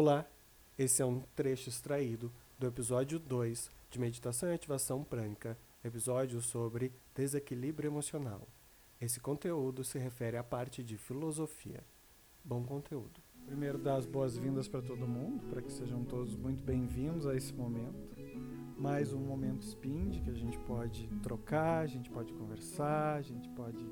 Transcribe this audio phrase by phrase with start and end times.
[0.00, 0.24] Olá,
[0.78, 6.92] esse é um trecho extraído do episódio 2 de Meditação e Ativação Prânica, episódio sobre
[7.16, 8.46] desequilíbrio emocional.
[9.00, 11.82] Esse conteúdo se refere à parte de filosofia.
[12.44, 13.20] Bom conteúdo.
[13.44, 17.52] Primeiro, dar as boas-vindas para todo mundo, para que sejam todos muito bem-vindos a esse
[17.52, 17.98] momento.
[18.78, 23.48] Mais um momento SPIND que a gente pode trocar, a gente pode conversar, a gente
[23.48, 23.84] pode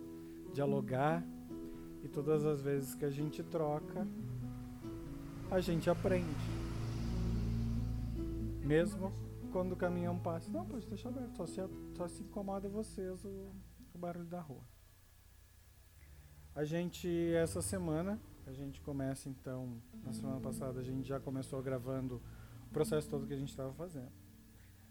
[0.55, 1.27] dialogar.
[2.05, 4.07] E todas as vezes que a gente troca,
[5.51, 6.27] a gente aprende.
[8.63, 9.13] Mesmo
[9.53, 10.51] quando o caminhão passa.
[10.51, 11.61] Não, pode deixar aberto, só se,
[11.97, 13.53] só se incomoda vocês o,
[13.95, 14.63] o barulho da rua.
[16.55, 21.63] A gente, essa semana, a gente começa então, na semana passada a gente já começou
[21.63, 22.21] gravando
[22.69, 24.13] o processo todo que a gente estava fazendo.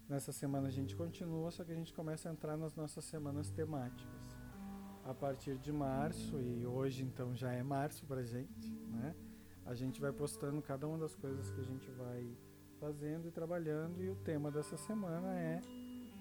[0.08, 3.50] Nessa semana a gente continua, só que a gente começa a entrar nas nossas semanas
[3.50, 4.06] temáticas.
[5.04, 9.14] A partir de março, e hoje então já é março pra gente, né?
[9.66, 12.36] A gente vai postando cada uma das coisas que a gente vai
[12.78, 15.60] fazendo e trabalhando e o tema dessa semana é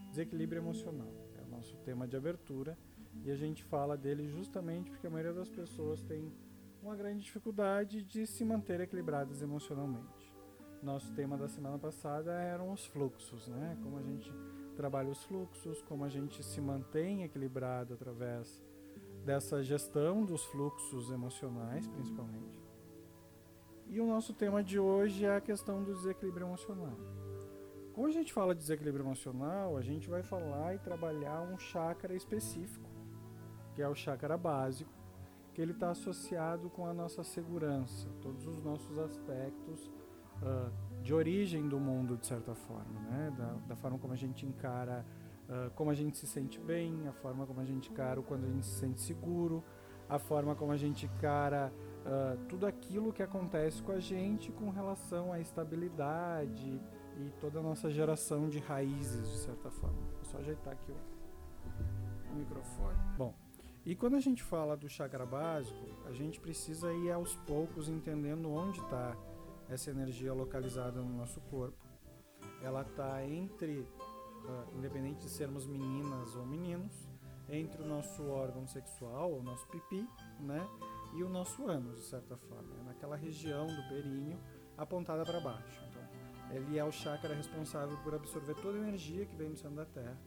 [0.09, 1.11] desequilíbrio emocional.
[1.37, 2.77] É o nosso tema de abertura
[3.23, 6.33] e a gente fala dele justamente porque a maioria das pessoas tem
[6.81, 10.33] uma grande dificuldade de se manter equilibradas emocionalmente.
[10.81, 13.77] Nosso tema da semana passada eram os fluxos, né?
[13.81, 14.31] Como a gente
[14.75, 18.63] trabalha os fluxos, como a gente se mantém equilibrado através
[19.23, 22.64] dessa gestão dos fluxos emocionais, principalmente.
[23.95, 26.97] E o nosso tema de hoje é a questão do desequilíbrio emocional.
[27.93, 32.13] Quando a gente fala de desequilíbrio emocional, a gente vai falar e trabalhar um chakra
[32.13, 32.89] específico,
[33.73, 34.91] que é o chakra básico,
[35.53, 39.89] que ele está associado com a nossa segurança, todos os nossos aspectos
[40.41, 43.33] uh, de origem do mundo, de certa forma, né?
[43.37, 45.05] da, da forma como a gente encara,
[45.47, 48.49] uh, como a gente se sente bem, a forma como a gente encara quando a
[48.49, 49.63] gente se sente seguro,
[50.09, 51.71] a forma como a gente encara
[52.05, 56.81] uh, tudo aquilo que acontece com a gente com relação à estabilidade
[57.17, 59.97] e toda a nossa geração de raízes, de certa forma.
[60.15, 62.97] Vou só ajeitar aqui o, o microfone.
[63.17, 63.33] Bom,
[63.85, 68.51] e quando a gente fala do chakra básico, a gente precisa ir aos poucos entendendo
[68.51, 69.15] onde está
[69.69, 71.85] essa energia localizada no nosso corpo.
[72.61, 77.07] Ela está entre, uh, independente de sermos meninas ou meninos,
[77.47, 80.07] entre o nosso órgão sexual, o nosso pipi,
[80.39, 80.67] né?
[81.15, 84.37] E o nosso ânus, de certa forma, é naquela região do períneo
[84.77, 85.81] apontada para baixo.
[85.89, 86.01] Então,
[86.51, 89.85] ele é o chakra responsável por absorver toda a energia que vem do centro da
[89.85, 90.17] Terra.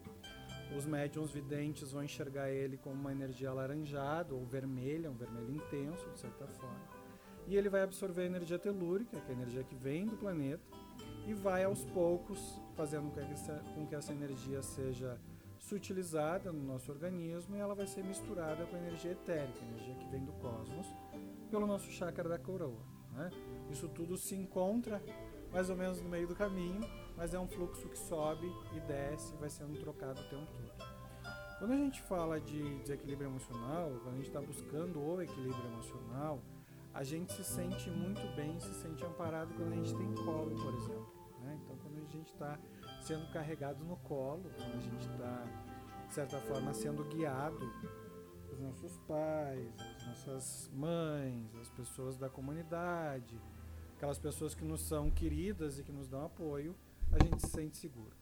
[0.76, 6.08] Os médiums videntes vão enxergar ele como uma energia alaranjada ou vermelha, um vermelho intenso,
[6.10, 6.98] de certa forma.
[7.46, 10.62] E ele vai absorver a energia telúrica, que é a energia que vem do planeta,
[11.26, 13.10] e vai aos poucos fazendo
[13.74, 15.18] com que essa energia seja
[15.68, 20.08] sutilizada no nosso organismo e ela vai ser misturada com a energia etérica, energia que
[20.08, 20.86] vem do cosmos,
[21.50, 22.82] pelo nosso chakra da coroa.
[23.12, 23.30] Né?
[23.70, 25.02] Isso tudo se encontra
[25.52, 26.80] mais ou menos no meio do caminho,
[27.16, 30.88] mas é um fluxo que sobe e desce vai sendo trocado o tempo todo.
[31.58, 36.40] Quando a gente fala de desequilíbrio emocional, quando a gente está buscando o equilíbrio emocional,
[36.94, 40.74] a gente se sente muito bem, se sente amparado quando a gente tem colo, por
[40.74, 41.12] exemplo.
[41.40, 41.58] Né?
[41.62, 42.58] Então, quando a gente está
[43.08, 45.42] sendo carregado no colo, quando a gente está,
[46.06, 47.64] de certa forma, sendo guiado
[48.52, 53.40] os nossos pais, as nossas mães, as pessoas da comunidade,
[53.96, 56.76] aquelas pessoas que nos são queridas e que nos dão apoio,
[57.10, 58.14] a gente se sente seguro.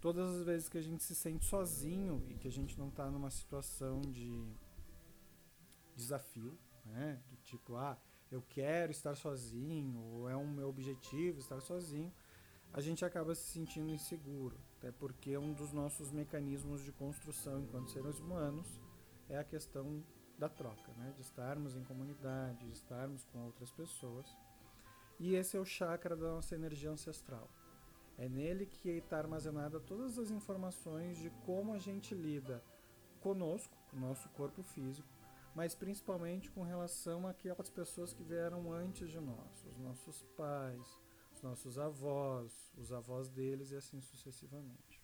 [0.00, 3.08] Todas as vezes que a gente se sente sozinho e que a gente não está
[3.08, 4.44] numa situação de
[5.94, 7.22] desafio, né?
[7.30, 7.96] do tipo, ah,
[8.28, 12.12] eu quero estar sozinho, ou é um meu objetivo estar sozinho,
[12.76, 17.90] a gente acaba se sentindo inseguro, até porque um dos nossos mecanismos de construção enquanto
[17.90, 18.78] seres humanos
[19.30, 20.04] é a questão
[20.38, 21.10] da troca, né?
[21.16, 24.26] de estarmos em comunidade, de estarmos com outras pessoas.
[25.18, 27.48] E esse é o chakra da nossa energia ancestral.
[28.18, 32.62] É nele que está armazenada todas as informações de como a gente lida
[33.20, 35.08] conosco, o nosso corpo físico,
[35.54, 41.05] mas principalmente com relação àquelas pessoas que vieram antes de nós, os nossos pais,
[41.36, 45.02] os nossos avós, os avós deles e assim sucessivamente.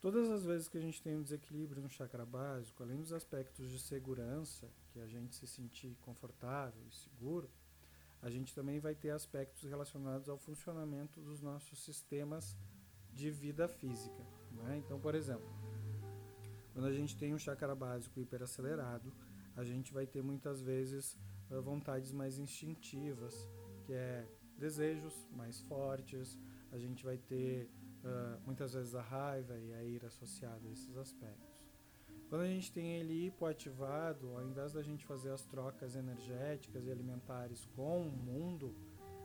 [0.00, 3.70] Todas as vezes que a gente tem um desequilíbrio no chakra básico, além dos aspectos
[3.70, 7.50] de segurança, que a gente se sentir confortável e seguro,
[8.20, 12.56] a gente também vai ter aspectos relacionados ao funcionamento dos nossos sistemas
[13.12, 14.24] de vida física.
[14.52, 14.78] Né?
[14.78, 15.48] Então, por exemplo,
[16.72, 19.12] quando a gente tem um chakra básico hiperacelerado,
[19.56, 21.16] a gente vai ter muitas vezes
[21.50, 23.48] eh, vontades mais instintivas,
[23.84, 26.36] que é desejos mais fortes,
[26.72, 27.70] a gente vai ter
[28.04, 31.58] uh, muitas vezes a raiva e a ira associada a esses aspectos.
[32.28, 36.90] Quando a gente tem ele hipoativado, ao invés da gente fazer as trocas energéticas e
[36.90, 38.74] alimentares com o mundo,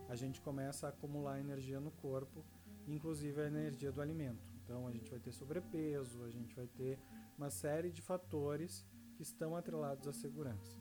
[0.07, 2.45] a gente começa a acumular energia no corpo,
[2.87, 4.47] inclusive a energia do alimento.
[4.63, 6.97] Então a gente vai ter sobrepeso, a gente vai ter
[7.37, 8.85] uma série de fatores
[9.15, 10.77] que estão atrelados à segurança.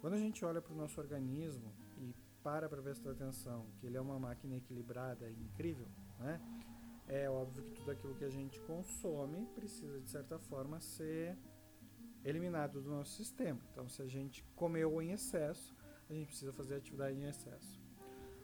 [0.00, 3.96] Quando a gente olha para o nosso organismo e para para prestar atenção que ele
[3.96, 6.40] é uma máquina equilibrada e incrível, né?
[7.08, 11.36] é óbvio que tudo aquilo que a gente consome precisa, de certa forma, ser
[12.24, 13.60] eliminado do nosso sistema.
[13.70, 15.74] Então, se a gente comeu em excesso,
[16.08, 17.80] a gente precisa fazer atividade em excesso.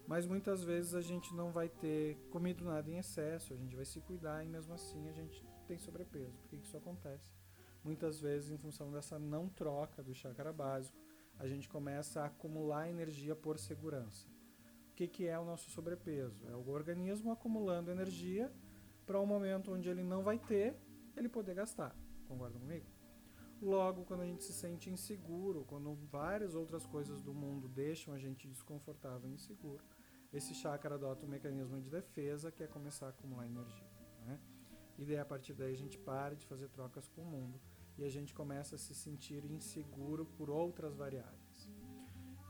[0.07, 3.85] Mas muitas vezes a gente não vai ter comido nada em excesso, a gente vai
[3.85, 6.37] se cuidar e mesmo assim a gente tem sobrepeso.
[6.39, 7.31] Por que isso acontece?
[7.85, 10.99] Muitas vezes, em função dessa não troca do chakra básico,
[11.39, 14.27] a gente começa a acumular energia por segurança
[14.99, 16.45] que, que é o nosso sobrepeso?
[16.49, 18.53] É o organismo acumulando energia
[19.07, 20.75] para um momento onde ele não vai ter,
[21.17, 21.95] ele poder gastar.
[22.27, 22.85] Concordam comigo?
[23.63, 28.19] Logo, quando a gente se sente inseguro, quando várias outras coisas do mundo deixam a
[28.19, 29.85] gente desconfortável e inseguro,
[30.33, 33.89] esse chakra adota um mecanismo de defesa que é começar a acumular energia.
[34.27, 34.41] Né?
[34.99, 37.61] E daí, a partir daí, a gente para de fazer trocas com o mundo
[37.99, 41.69] e a gente começa a se sentir inseguro por outras variáveis.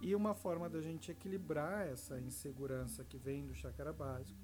[0.01, 4.39] E uma forma da gente equilibrar essa insegurança que vem do chakra básico,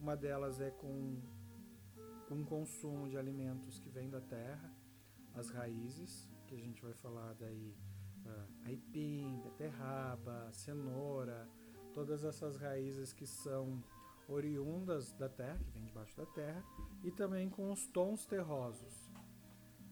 [0.00, 1.20] uma delas é com
[2.30, 4.74] um consumo de alimentos que vem da terra,
[5.34, 7.76] as raízes, que a gente vai falar daí,
[8.24, 11.48] uh, aipim, beterraba, cenoura,
[11.92, 13.82] todas essas raízes que são
[14.28, 16.64] oriundas da terra, que vem debaixo da terra,
[17.04, 19.05] e também com os tons terrosos,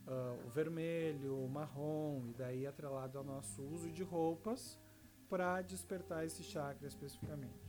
[0.06, 4.78] uh, o vermelho, o marrom, e daí atrelado ao nosso uso de roupas,
[5.28, 7.64] para despertar esse chakra especificamente.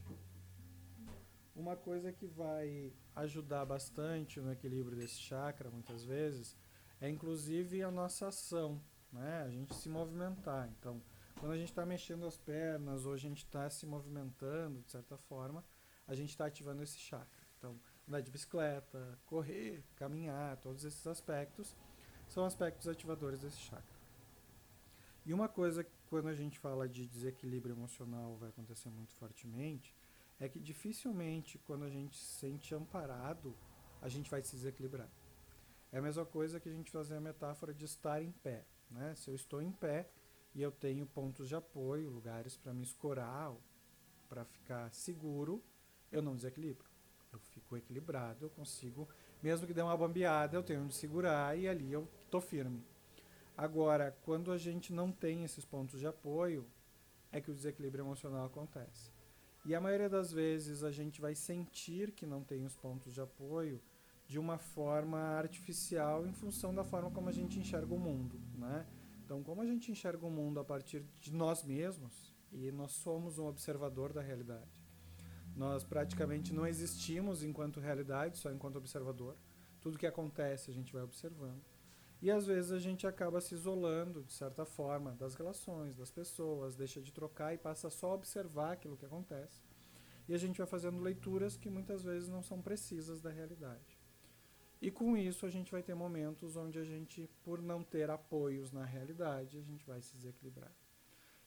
[1.55, 6.55] Uma coisa que vai ajudar bastante no equilíbrio desse chakra, muitas vezes,
[6.99, 9.43] é inclusive a nossa ação, né?
[9.43, 10.69] A gente se movimentar.
[10.77, 11.01] Então,
[11.39, 15.17] quando a gente está mexendo as pernas ou a gente está se movimentando de certa
[15.17, 15.63] forma,
[16.05, 17.47] a gente está ativando esse chakra.
[17.57, 21.75] Então, andar de bicicleta, correr, caminhar, todos esses aspectos
[22.35, 23.95] são aspectos ativadores desse chakra.
[25.25, 29.95] E uma coisa quando a gente fala de desequilíbrio emocional vai acontecer muito fortemente,
[30.37, 33.55] é que dificilmente quando a gente se sente amparado,
[34.01, 35.09] a gente vai se desequilibrar.
[35.93, 38.65] É a mesma coisa que a gente fazer a metáfora de estar em pé.
[38.91, 39.15] Né?
[39.15, 40.09] Se eu estou em pé
[40.53, 43.55] e eu tenho pontos de apoio, lugares para me escorar,
[44.27, 45.63] para ficar seguro,
[46.11, 46.85] eu não desequilibro.
[47.31, 49.07] Eu fico equilibrado, eu consigo,
[49.41, 52.83] mesmo que dê uma bambeada, eu tenho onde segurar e ali eu estou firme.
[53.57, 56.65] Agora, quando a gente não tem esses pontos de apoio,
[57.31, 59.11] é que o desequilíbrio emocional acontece.
[59.65, 63.21] E a maioria das vezes a gente vai sentir que não tem os pontos de
[63.21, 63.81] apoio
[64.27, 68.85] de uma forma artificial em função da forma como a gente enxerga o mundo, né?
[69.23, 73.37] Então, como a gente enxerga o mundo a partir de nós mesmos, e nós somos
[73.37, 74.69] um observador da realidade.
[75.55, 79.35] Nós praticamente não existimos enquanto realidade, só enquanto observador.
[79.81, 81.75] Tudo que acontece a gente vai observando.
[82.21, 86.75] E às vezes a gente acaba se isolando, de certa forma, das relações, das pessoas,
[86.75, 89.62] deixa de trocar e passa só a observar aquilo que acontece.
[90.27, 94.00] E a gente vai fazendo leituras que muitas vezes não são precisas da realidade.
[94.81, 98.71] E com isso a gente vai ter momentos onde a gente, por não ter apoios
[98.71, 100.71] na realidade, a gente vai se desequilibrar.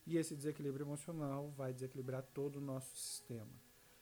[0.07, 3.53] E esse desequilíbrio emocional vai desequilibrar todo o nosso sistema.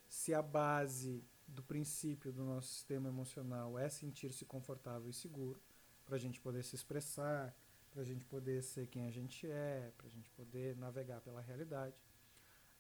[0.09, 5.61] Se a base do princípio do nosso sistema emocional é sentir-se confortável e seguro,
[6.07, 7.55] para a gente poder se expressar,
[7.91, 11.41] para a gente poder ser quem a gente é, para a gente poder navegar pela
[11.41, 12.01] realidade.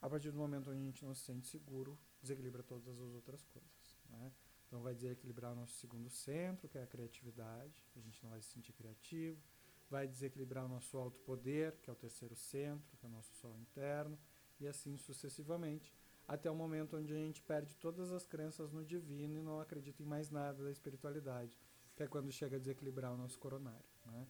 [0.00, 3.44] A partir do momento onde a gente não se sente seguro, desequilibra todas as outras
[3.46, 3.98] coisas.
[4.08, 4.32] Né?
[4.66, 8.40] Então vai desequilibrar o nosso segundo centro, que é a criatividade, a gente não vai
[8.40, 9.40] se sentir criativo.
[9.88, 13.32] Vai desequilibrar o nosso alto poder, que é o terceiro centro, que é o nosso
[13.36, 14.18] sol interno,
[14.58, 15.94] e assim sucessivamente,
[16.26, 20.02] até o momento onde a gente perde todas as crenças no divino e não acredita
[20.02, 21.56] em mais nada da espiritualidade
[21.96, 23.84] que é quando chega a desequilibrar o nosso coronário.
[24.04, 24.26] Né?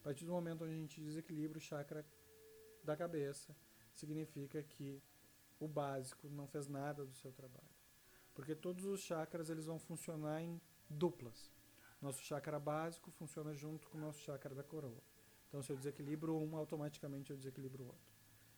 [0.00, 2.04] A partir do momento onde a gente desequilibra o chakra
[2.82, 3.54] da cabeça,
[3.94, 5.00] significa que
[5.60, 7.70] o básico não fez nada do seu trabalho.
[8.34, 11.52] Porque todos os chakras eles vão funcionar em duplas.
[12.00, 15.02] Nosso chakra básico funciona junto com o nosso chakra da coroa.
[15.48, 18.12] Então, se eu desequilibro um, automaticamente eu desequilibro o outro.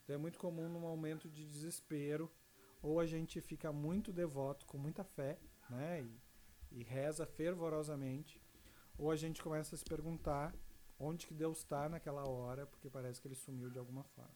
[0.04, 2.30] Então, é muito comum num momento de desespero,
[2.80, 6.02] ou a gente fica muito devoto, com muita fé, né?
[6.02, 8.40] E, e reza fervorosamente,
[8.98, 10.54] ou a gente começa a se perguntar
[10.98, 14.34] onde que Deus está naquela hora, porque parece que ele sumiu de alguma forma.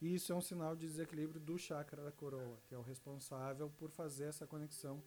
[0.00, 3.68] E isso é um sinal de desequilíbrio do chakra da coroa, que é o responsável
[3.70, 5.02] por fazer essa conexão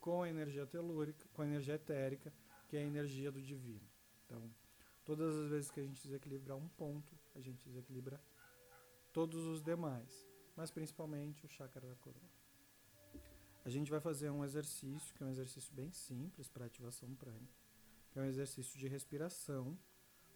[0.00, 2.32] com a energia telúrica, com a energia etérica,
[2.66, 3.86] que é a energia do divino.
[4.24, 4.50] Então,
[5.04, 8.18] todas as vezes que a gente desequilibra um ponto, a gente desequilibra
[9.12, 12.30] todos os demais, mas principalmente o chakra da coroa.
[13.62, 17.59] a gente vai fazer um exercício, que é um exercício bem simples para ativação prânica,
[18.18, 19.78] é um exercício de respiração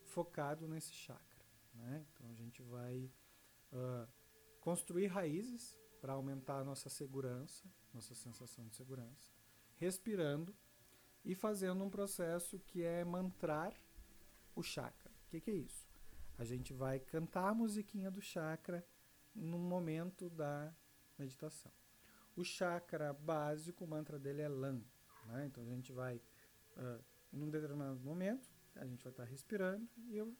[0.04, 1.44] focado nesse chakra.
[1.74, 2.06] Né?
[2.12, 3.10] Então a gente vai
[3.72, 4.08] uh,
[4.60, 9.32] construir raízes para aumentar a nossa segurança, nossa sensação de segurança,
[9.76, 10.54] respirando
[11.24, 13.74] e fazendo um processo que é mantrar
[14.54, 15.10] o chakra.
[15.26, 15.88] O que, que é isso?
[16.36, 18.86] A gente vai cantar a musiquinha do chakra
[19.34, 20.72] no momento da
[21.18, 21.72] meditação.
[22.36, 24.82] O chakra básico, o mantra dele é LAM.
[25.26, 25.46] Né?
[25.46, 26.20] Então a gente vai,
[26.76, 27.04] uh,
[27.34, 30.34] num determinado momento, a gente vai estar respirando e eu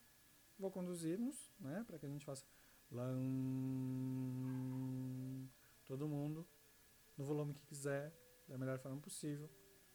[0.58, 2.44] vou conduzir-nos né, para que a gente faça
[2.90, 3.20] LAM.
[5.84, 6.46] Todo mundo
[7.16, 8.12] no volume que quiser,
[8.48, 9.50] da melhor forma possível.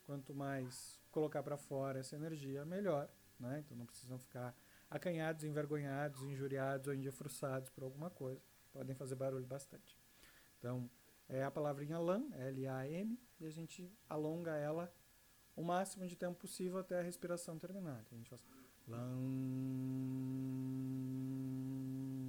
[0.05, 3.09] Quanto mais colocar para fora essa energia, melhor.
[3.39, 3.59] Né?
[3.59, 4.55] Então não precisam ficar
[4.89, 8.41] acanhados, envergonhados, injuriados ou endifruçados por alguma coisa.
[8.71, 9.97] Podem fazer barulho bastante.
[10.57, 10.89] Então,
[11.27, 14.91] é a palavrinha LAM, L-A-M, e a gente alonga ela
[15.59, 18.01] o máximo de tempo possível até a respiração terminar.
[18.01, 18.41] Então, a gente faz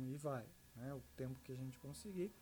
[0.09, 0.45] e vai.
[0.75, 0.93] Né?
[0.93, 2.35] O tempo que a gente conseguir.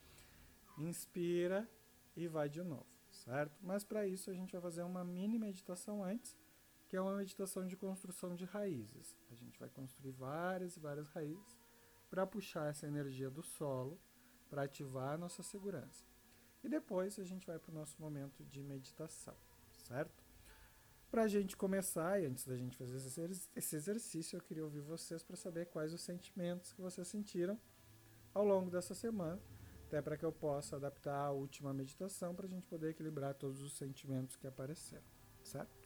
[0.78, 1.68] Inspira
[2.16, 3.54] e vai de novo, certo?
[3.60, 6.36] Mas para isso a gente vai fazer uma mini meditação antes
[6.88, 9.14] que é uma meditação de construção de raízes.
[9.30, 11.58] A gente vai construir várias e várias raízes
[12.08, 14.00] para puxar essa energia do solo,
[14.48, 16.06] para ativar a nossa segurança.
[16.64, 19.36] E depois a gente vai para o nosso momento de meditação,
[19.86, 20.27] certo?
[21.10, 22.96] Para a gente começar, e antes da gente fazer
[23.56, 27.58] esse exercício, eu queria ouvir vocês para saber quais os sentimentos que vocês sentiram
[28.34, 29.40] ao longo dessa semana,
[29.86, 33.62] até para que eu possa adaptar a última meditação para a gente poder equilibrar todos
[33.62, 35.02] os sentimentos que apareceram,
[35.42, 35.77] certo?